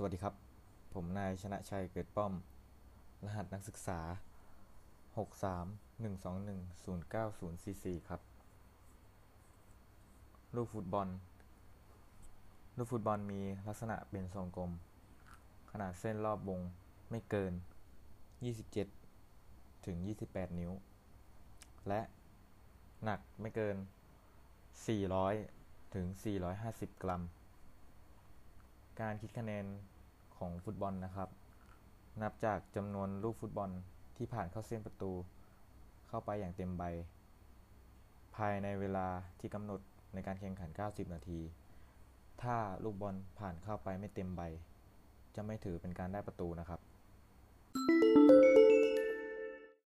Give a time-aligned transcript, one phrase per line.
[0.00, 0.34] สวัสดีครับ
[0.94, 2.32] ผมนายชนะชัยเกิดป้อม
[3.24, 4.00] รหัสนักศึกษา
[7.96, 8.20] 631210944 ครับ
[10.54, 11.08] ลูกฟุตบอล
[12.76, 14.70] ลูกฟุตบอลมีลักษณะเป็นทรงกลม
[15.70, 16.60] ขนาดเส้นรอบวง
[17.10, 17.52] ไม่เกิน
[18.88, 19.96] 27 ถึง
[20.28, 20.72] 28 นิ้ว
[21.88, 22.00] และ
[23.04, 23.76] หนักไม่เกิน
[25.04, 26.06] 400 ถึง
[26.54, 27.22] 450 กรัม
[29.00, 29.64] การคิดคะแนน
[30.36, 31.28] ของฟุตบอลนะครับ
[32.22, 33.70] นับจากจำนวนลูกฟุตบอล
[34.16, 35.12] ที่ผ่านเข้าเส้นประตู
[36.08, 36.82] เข้าไปอย่างเต็มใบ
[38.36, 39.06] ภายในเวลา
[39.40, 39.80] ที่กำหนด
[40.14, 41.40] ในการแข่งขัน 90 นาที
[42.42, 44.42] ถ้าลูกบอลผ่านเข้าไปไม่เต็มใบ
[45.34, 46.80] จะไม่ถือเป็นการได้ประตูนะครับ